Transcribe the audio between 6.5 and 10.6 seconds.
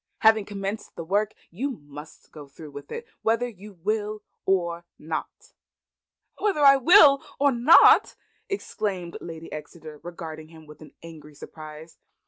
I will or not!" exclaimed Lady Exeter, regarding